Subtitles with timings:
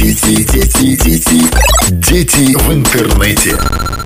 [0.00, 1.44] Дети, дети, дети,
[1.90, 3.56] дети в интернете.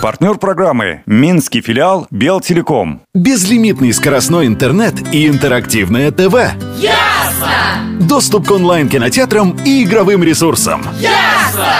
[0.02, 3.00] Партнер программы «Минский филиал Белтелеком».
[3.14, 6.34] Безлимитный скоростной интернет и интерактивное ТВ.
[6.78, 7.98] Ясно!
[8.00, 10.84] Доступ к онлайн-кинотеатрам и игровым ресурсам.
[11.00, 11.72] Ясно!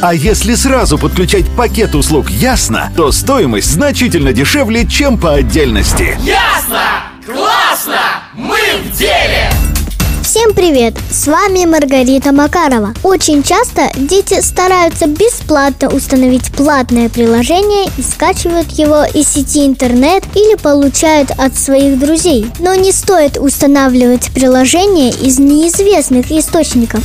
[0.00, 6.16] А если сразу подключать пакет услуг «Ясно», то стоимость значительно дешевле, чем по отдельности.
[6.22, 6.80] Ясно!
[7.26, 8.00] Классно!
[8.32, 9.50] Мы в деле!
[10.34, 10.94] Всем привет!
[11.12, 12.92] С вами Маргарита Макарова.
[13.04, 20.56] Очень часто дети стараются бесплатно установить платное приложение и скачивают его из сети интернет или
[20.56, 22.50] получают от своих друзей.
[22.58, 27.04] Но не стоит устанавливать приложение из неизвестных источников.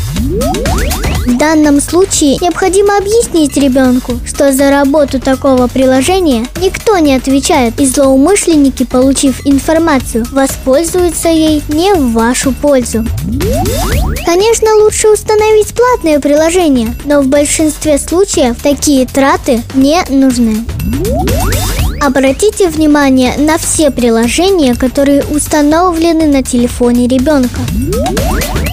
[1.26, 7.86] В данном случае необходимо объяснить ребенку, что за работу такого приложения никто не отвечает, и
[7.86, 13.06] злоумышленники, получив информацию, воспользуются ей не в вашу пользу.
[14.26, 20.66] Конечно, лучше установить платное приложение, но в большинстве случаев такие траты не нужны.
[22.02, 27.60] Обратите внимание на все приложения, которые установлены на телефоне ребенка.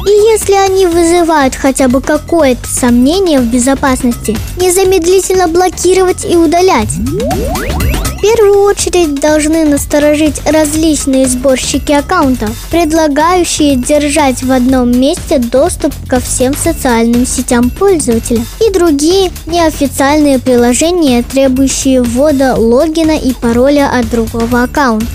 [0.06, 6.90] И если они вызывают хотя бы какое-то сомнение в безопасности, незамедлительно блокировать и удалять.
[8.26, 16.52] Первую очередь должны насторожить различные сборщики аккаунтов, предлагающие держать в одном месте доступ ко всем
[16.52, 25.06] социальным сетям пользователя и другие неофициальные приложения, требующие ввода логина и пароля от другого аккаунта.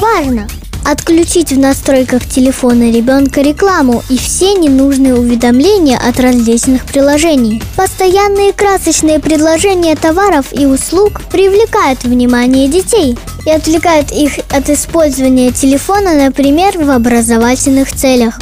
[0.00, 0.48] Важно!
[0.84, 7.62] Отключить в настройках телефона ребенка рекламу и все ненужные уведомления от различных приложений.
[7.76, 13.16] Постоянные красочные предложения товаров и услуг привлекают внимание детей
[13.46, 18.40] и отвлекают их от использования телефона, например, в образовательных целях.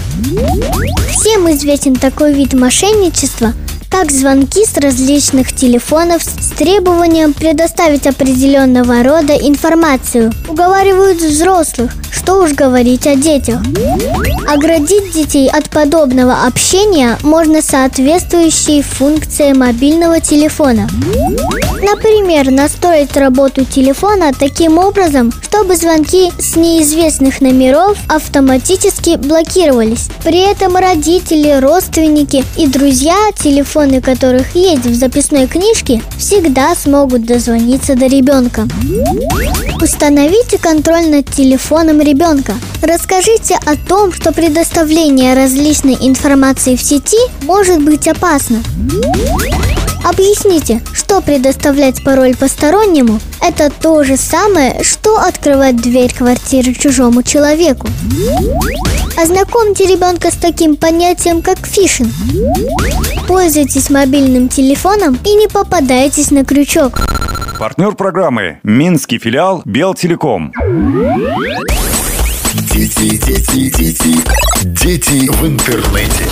[1.10, 3.52] Всем известен такой вид мошенничества,
[4.00, 10.32] как звонки с различных телефонов с требованием предоставить определенного рода информацию.
[10.48, 13.60] Уговаривают взрослых, что уж говорить о детях.
[14.48, 20.88] Оградить детей от подобного общения можно соответствующей функцией мобильного телефона.
[21.82, 30.08] Например, настроить работу телефона таким образом, чтобы звонки с неизвестных номеров автоматически блокировались.
[30.22, 33.16] При этом родители, родственники и друзья,
[33.90, 38.68] телефоны которых есть в записной книжке, всегда смогут дозвониться до ребенка.
[39.80, 42.54] Установите контроль над телефоном ребенка.
[42.82, 48.62] Расскажите о том, что предоставление различной информации в сети может быть опасно.
[50.04, 57.86] Объясните, что предоставлять пароль постороннему– это то же самое, что открывать дверь квартиры чужому человеку.
[59.16, 62.10] Ознакомьте ребенка с таким понятием, как фишинг.
[63.30, 66.98] Пользуйтесь мобильным телефоном и не попадайтесь на крючок.
[67.60, 70.52] Партнер программы «Минский филиал Белтелеком».
[72.74, 74.16] Дети, дети, дети,
[74.64, 76.24] дети в интернете.